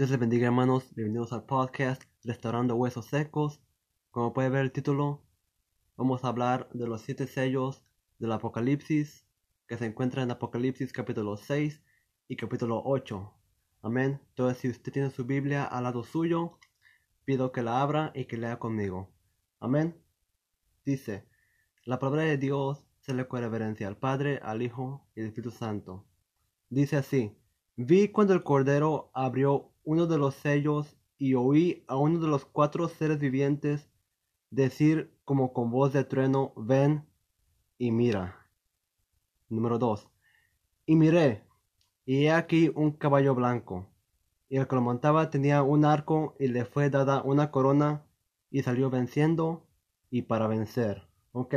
[0.00, 3.60] Dios les bendiga hermanos, bienvenidos al podcast Restaurando Huesos Secos.
[4.10, 5.22] Como puede ver el título,
[5.94, 7.84] vamos a hablar de los siete sellos
[8.18, 9.26] del Apocalipsis
[9.68, 11.82] que se encuentran en Apocalipsis capítulo 6
[12.28, 13.30] y capítulo 8.
[13.82, 14.22] Amén.
[14.30, 16.58] Entonces si usted tiene su Biblia al lado suyo,
[17.26, 19.10] pido que la abra y que lea conmigo.
[19.58, 19.94] Amén.
[20.86, 21.26] Dice,
[21.84, 26.06] la palabra de Dios se le reverencia al Padre, al Hijo y al Espíritu Santo.
[26.70, 27.36] Dice así,
[27.76, 32.44] vi cuando el Cordero abrió uno de los sellos y oí a uno de los
[32.44, 33.90] cuatro seres vivientes
[34.50, 37.06] decir como con voz de trueno, ven
[37.78, 38.46] y mira.
[39.48, 40.08] Número 2.
[40.86, 41.44] Y miré,
[42.04, 43.88] y he aquí un caballo blanco,
[44.48, 48.04] y el que lo montaba tenía un arco y le fue dada una corona
[48.50, 49.68] y salió venciendo
[50.10, 51.08] y para vencer.
[51.32, 51.54] Ok,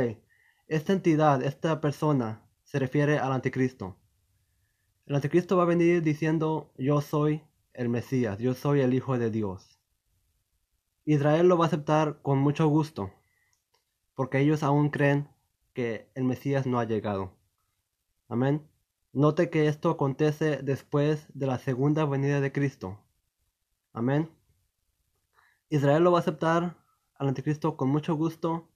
[0.68, 3.96] esta entidad, esta persona, se refiere al anticristo.
[5.06, 7.42] El anticristo va a venir diciendo, yo soy
[7.74, 9.78] el Mesías, yo soy el Hijo de Dios.
[11.04, 13.12] Israel lo va a aceptar con mucho gusto,
[14.14, 15.28] porque ellos aún creen
[15.74, 17.36] que el Mesías no ha llegado.
[18.28, 18.66] Amén.
[19.12, 22.98] Note que esto acontece después de la segunda venida de Cristo.
[23.92, 24.30] Amén.
[25.68, 26.78] Israel lo va a aceptar
[27.16, 28.70] al anticristo con mucho gusto.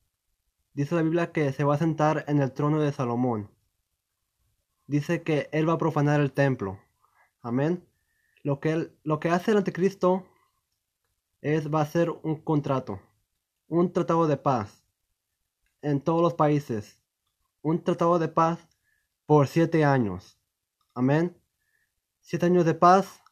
[0.74, 3.48] Dice la Biblia que se va a sentar en el trono de Salomón.
[4.88, 6.80] Dice que él va a profanar el templo.
[7.42, 7.86] Amén.
[8.42, 10.26] Lo que, lo que hace el anticristo
[11.42, 12.98] es, va a un contrato,
[13.68, 14.82] un tratado de paz
[15.82, 16.98] en todos los países,
[17.60, 18.66] un tratado de paz
[19.26, 20.40] por siete años.
[20.94, 21.36] Amén.
[22.20, 23.22] Siete años de paz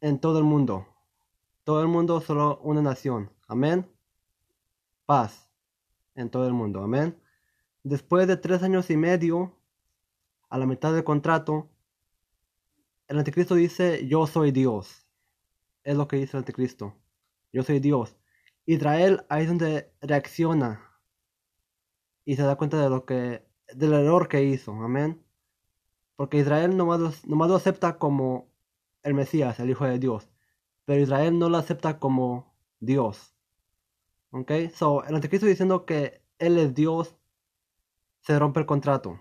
[0.00, 0.86] en todo el mundo.
[1.64, 3.30] Todo el mundo solo una nación.
[3.46, 3.86] Amén.
[5.04, 5.50] Paz
[6.14, 6.82] en todo el mundo.
[6.82, 7.20] Amén.
[7.82, 9.54] Después de tres años y medio,
[10.54, 11.68] a la mitad del contrato,
[13.08, 15.04] el anticristo dice, yo soy Dios.
[15.82, 16.94] Es lo que dice el anticristo.
[17.52, 18.16] Yo soy Dios.
[18.64, 20.80] Israel ahí es donde reacciona
[22.24, 23.44] y se da cuenta de lo que,
[23.74, 24.70] del error que hizo.
[24.74, 25.20] Amén.
[26.14, 28.48] Porque Israel nomás lo, nomás lo acepta como
[29.02, 30.30] el Mesías, el Hijo de Dios.
[30.84, 33.34] Pero Israel no lo acepta como Dios.
[34.30, 34.52] ¿Ok?
[34.72, 37.16] So, el anticristo diciendo que Él es Dios,
[38.20, 39.18] se rompe el contrato.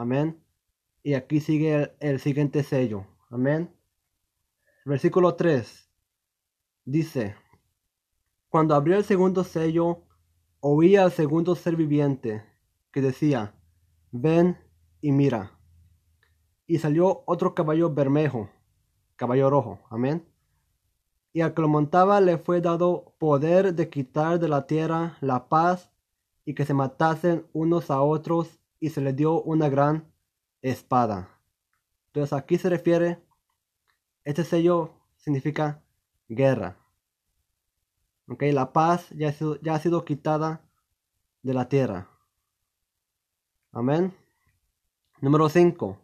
[0.00, 0.42] Amén.
[1.02, 3.06] Y aquí sigue el, siguiente sello.
[3.28, 3.70] Amén.
[4.86, 5.90] Versículo 3.
[6.86, 7.36] Dice,
[8.48, 10.04] cuando abrió el segundo sello,
[10.60, 12.42] oí al segundo ser viviente
[12.90, 13.54] que decía,
[14.10, 14.56] ven
[15.02, 15.60] y mira.
[16.66, 18.48] Y salió otro caballo bermejo,
[19.16, 20.26] caballo rojo, amén.
[21.34, 25.50] Y al que lo montaba le fue dado poder de quitar de la tierra la
[25.50, 25.92] paz
[26.46, 30.10] y que se matasen unos a otros y se le dio una gran
[30.62, 31.38] espada.
[32.06, 33.22] Entonces aquí se refiere,
[34.24, 35.82] este sello significa
[36.28, 36.76] guerra.
[38.26, 40.64] Ok, la paz ya ha sido, ya ha sido quitada
[41.42, 42.08] de la tierra.
[43.72, 44.12] Amén.
[45.20, 45.98] Número 5.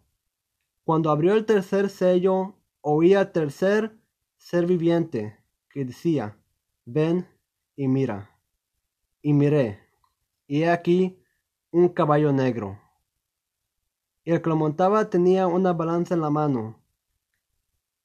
[0.83, 3.97] Cuando abrió el tercer sello, oí al tercer
[4.37, 5.37] ser viviente
[5.69, 6.37] que decía,
[6.85, 7.27] ven
[7.75, 8.31] y mira.
[9.21, 9.79] Y miré,
[10.47, 11.19] y he aquí
[11.77, 12.77] un caballo negro
[14.33, 16.77] el que lo montaba tenía una balanza en la mano.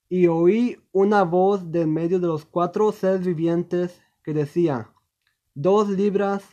[0.09, 4.93] Y oí una voz de medio de los cuatro seres vivientes que decía,
[5.55, 6.44] dos libras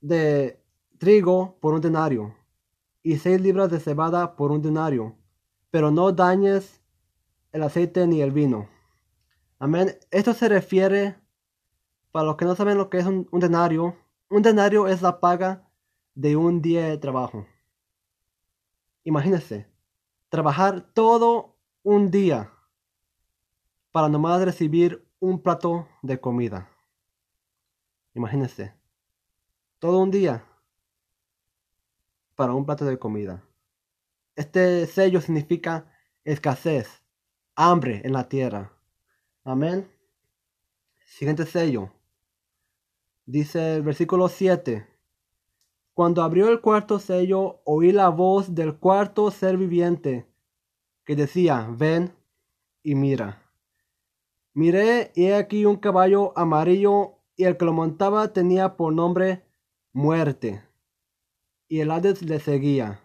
[0.00, 0.62] de
[0.98, 2.34] trigo por un denario,
[3.02, 5.16] y seis libras de cebada por un denario,
[5.70, 6.82] pero no dañes
[7.52, 8.68] el aceite ni el vino.
[9.58, 9.96] Amén.
[10.10, 11.16] Esto se refiere,
[12.12, 13.96] para los que no saben lo que es un, un denario,
[14.30, 15.68] un denario es la paga
[16.14, 17.46] de un día de trabajo.
[19.04, 19.66] Imagínese,
[20.28, 22.52] trabajar todo un día
[23.90, 26.68] para nomás recibir un plato de comida.
[28.14, 28.74] Imagínese,
[29.78, 30.44] todo un día
[32.34, 33.42] para un plato de comida.
[34.36, 35.90] Este sello significa
[36.24, 37.02] escasez,
[37.54, 38.72] hambre en la tierra.
[39.44, 39.90] Amén.
[41.06, 41.90] Siguiente sello.
[43.28, 44.88] Dice el versículo 7.
[45.92, 50.26] Cuando abrió el cuarto sello, oí la voz del cuarto ser viviente
[51.04, 52.14] que decía, ven
[52.82, 53.42] y mira.
[54.54, 59.44] Miré y he aquí un caballo amarillo y el que lo montaba tenía por nombre
[59.92, 60.64] muerte.
[61.68, 63.02] Y el Hades le seguía.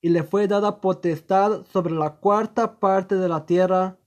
[0.00, 3.98] Y le fue dada potestad sobre la cuarta parte de la tierra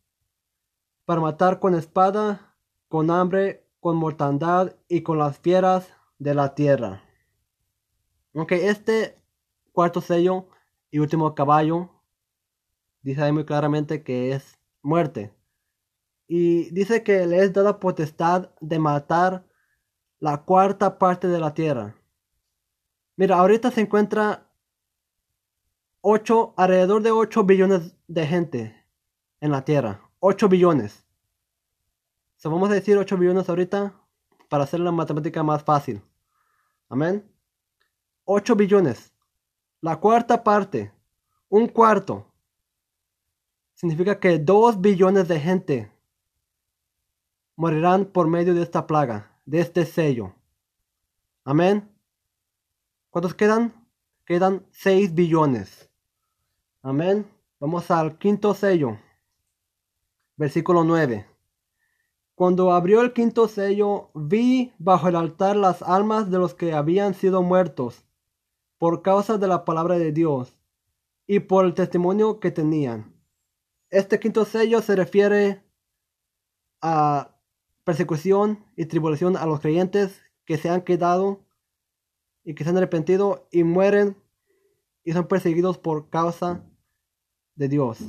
[1.05, 2.55] para matar con espada,
[2.87, 5.87] con hambre, con mortandad y con las fieras
[6.17, 7.03] de la tierra.
[8.33, 9.17] Ok, este
[9.71, 10.47] cuarto sello
[10.91, 11.89] y último caballo
[13.01, 15.33] Dice ahí muy claramente que es muerte.
[16.27, 19.47] Y dice que le es dada potestad de matar
[20.19, 21.95] la cuarta parte de la tierra.
[23.15, 24.51] Mira, ahorita se encuentra
[26.01, 28.85] 8, alrededor de 8 billones de gente
[29.39, 30.01] en la tierra.
[30.19, 31.05] 8 billones.
[32.43, 33.93] Vamos a decir 8 billones ahorita
[34.47, 36.01] para hacer la matemática más fácil.
[36.87, 37.29] Amén.
[38.23, 39.13] 8 billones.
[39.81, 40.93] La cuarta parte.
[41.49, 42.31] Un cuarto.
[43.75, 45.91] Significa que 2 billones de gente
[47.55, 50.33] morirán por medio de esta plaga, de este sello.
[51.43, 51.89] Amén.
[53.09, 53.73] ¿Cuántos quedan?
[54.25, 55.89] Quedan 6 billones.
[56.81, 57.29] Amén.
[57.59, 58.97] Vamos al quinto sello.
[60.37, 61.25] Versículo 9.
[62.39, 67.13] Cuando abrió el quinto sello, vi bajo el altar las almas de los que habían
[67.13, 68.05] sido muertos
[68.77, 70.57] por causa de la palabra de Dios
[71.27, 73.13] y por el testimonio que tenían.
[73.89, 75.65] Este quinto sello se refiere
[76.79, 77.35] a
[77.83, 81.41] persecución y tribulación a los creyentes que se han quedado
[82.45, 84.15] y que se han arrepentido y mueren
[85.03, 86.63] y son perseguidos por causa
[87.55, 87.99] de Dios.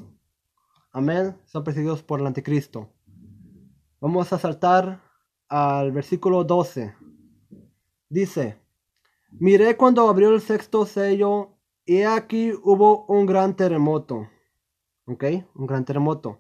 [0.93, 1.37] Amén.
[1.47, 2.93] Son perseguidos por el anticristo.
[4.03, 5.03] Vamos a saltar
[5.47, 6.95] al versículo 12.
[8.09, 8.59] Dice,
[9.33, 14.27] miré cuando abrió el sexto sello y aquí hubo un gran terremoto.
[15.05, 15.25] ¿Ok?
[15.55, 16.39] Un gran terremoto.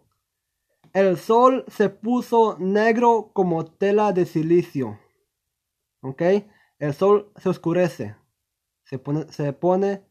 [0.94, 4.98] El sol se puso negro como tela de silicio.
[6.00, 6.22] ¿Ok?
[6.78, 8.16] El sol se oscurece.
[8.84, 10.02] Se pone, se pone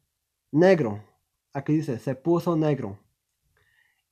[0.51, 1.03] negro.
[1.51, 2.99] Aquí dice, se puso negro.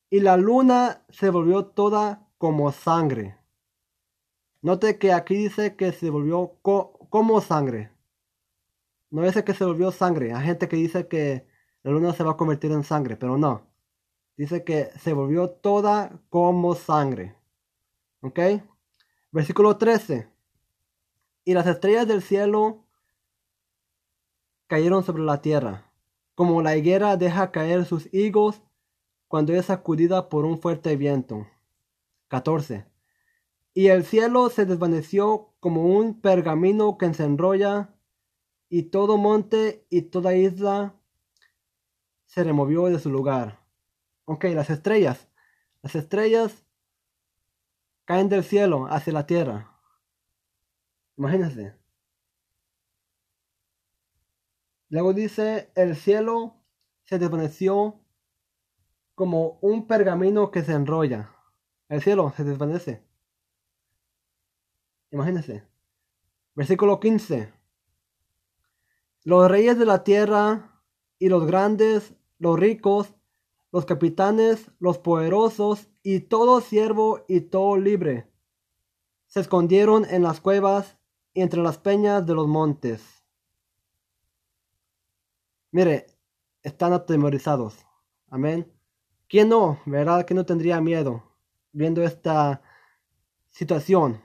[0.09, 3.37] Y la luna se volvió toda como sangre.
[4.61, 7.91] Note que aquí dice que se volvió como sangre.
[9.09, 10.33] No dice que se volvió sangre.
[10.33, 11.47] Hay gente que dice que
[11.83, 13.67] la luna se va a convertir en sangre, pero no.
[14.35, 17.35] Dice que se volvió toda como sangre.
[18.21, 18.39] ¿Ok?
[19.31, 20.29] Versículo 13.
[21.45, 22.83] Y las estrellas del cielo
[24.67, 25.89] cayeron sobre la tierra,
[26.35, 28.61] como la higuera deja caer sus higos
[29.27, 31.47] cuando es sacudida por un fuerte viento.
[32.27, 32.85] 14.
[33.73, 37.93] Y el cielo se desvaneció como un pergamino que se enrolla,
[38.69, 40.95] y todo monte y toda isla
[42.25, 43.59] se removió de su lugar.
[44.25, 45.29] Ok, las estrellas.
[45.81, 46.65] Las estrellas
[48.05, 49.79] caen del cielo hacia la tierra.
[51.15, 51.75] Imagínense.
[54.89, 56.55] Luego dice, el cielo
[57.03, 58.01] se desvaneció
[59.15, 61.36] como un pergamino que se enrolla.
[61.89, 63.03] El cielo se desvanece.
[65.11, 65.63] Imagínense.
[66.55, 67.53] Versículo 15.
[69.23, 70.81] Los reyes de la tierra
[71.19, 73.13] y los grandes, los ricos,
[73.71, 78.27] los capitanes, los poderosos y todo siervo y todo libre
[79.27, 80.97] se escondieron en las cuevas
[81.33, 83.23] y entre las peñas de los montes.
[85.71, 86.07] Mire,
[86.63, 87.85] están atemorizados.
[88.29, 88.71] Amén.
[89.27, 89.79] ¿Quién no?
[89.85, 91.23] ¿Verdad que no tendría miedo?
[91.71, 92.61] Viendo esta
[93.49, 94.21] situación.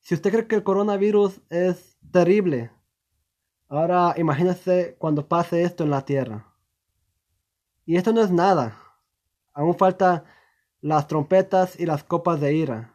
[0.00, 2.70] Si usted cree que el coronavirus es terrible,
[3.68, 6.46] ahora imagínese cuando pase esto en la Tierra.
[7.84, 8.78] Y esto no es nada.
[9.52, 10.24] Aún falta
[10.80, 12.94] las trompetas y las copas de ira,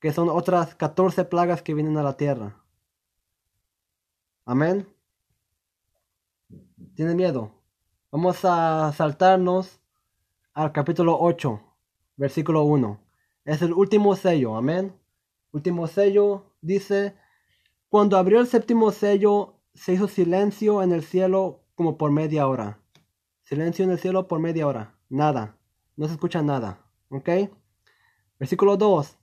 [0.00, 2.62] que son otras 14 plagas que vienen a la Tierra.
[4.44, 4.86] Amén.
[6.94, 7.52] ¿Tiene miedo?
[8.10, 9.80] Vamos a saltarnos
[10.52, 11.69] al capítulo 8
[12.20, 13.00] versículo 1.
[13.46, 14.92] Es el último sello, amén.
[15.52, 17.14] Último sello dice,
[17.88, 22.78] cuando abrió el séptimo sello, se hizo silencio en el cielo como por media hora.
[23.42, 24.94] Silencio en el cielo por media hora.
[25.08, 25.56] Nada.
[25.96, 26.84] No se escucha nada.
[27.08, 27.30] ¿Ok?
[28.38, 29.16] Versículo 2.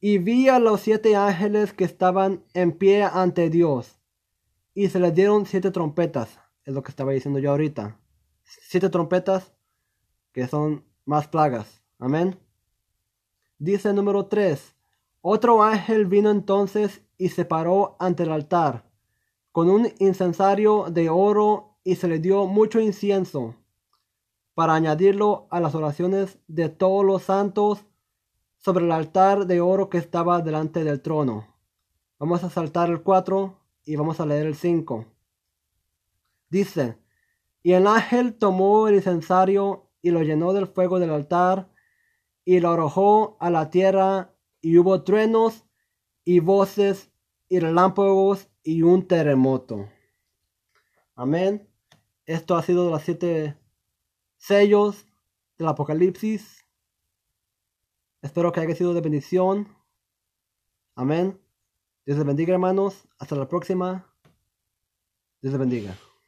[0.00, 4.00] Y vi a los siete ángeles que estaban en pie ante Dios.
[4.72, 6.40] Y se les dieron siete trompetas.
[6.64, 8.00] Es lo que estaba diciendo yo ahorita.
[8.44, 9.52] Siete trompetas
[10.32, 11.83] que son más plagas.
[11.98, 12.38] Amén.
[13.58, 14.74] Dice número 3.
[15.20, 18.84] Otro ángel vino entonces y se paró ante el altar
[19.54, 23.54] con un incensario de oro y se le dio mucho incienso
[24.54, 27.86] para añadirlo a las oraciones de todos los santos
[28.56, 31.54] sobre el altar de oro que estaba delante del trono.
[32.18, 35.06] Vamos a saltar el 4 y vamos a leer el 5.
[36.50, 36.98] Dice,
[37.62, 41.70] y el ángel tomó el incensario y lo llenó del fuego del altar
[42.44, 45.64] y lo arrojó a la tierra, y hubo truenos
[46.24, 47.10] y voces
[47.48, 49.88] y relámpagos y un terremoto.
[51.14, 51.68] Amén.
[52.24, 53.58] Esto ha sido las siete
[54.38, 55.06] sellos
[55.58, 56.64] del Apocalipsis.
[58.22, 59.68] Espero que haya sido de bendición.
[60.94, 61.38] Amén.
[62.06, 63.06] Dios les bendiga, hermanos.
[63.18, 64.10] Hasta la próxima.
[65.42, 66.13] Dios les bendiga.